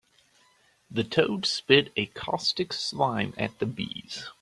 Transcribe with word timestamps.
The 0.89 1.03
toad 1.03 1.45
spit 1.45 1.91
a 1.95 2.07
caustic 2.07 2.73
slime 2.73 3.35
at 3.37 3.59
the 3.59 3.67
bees. 3.67 4.25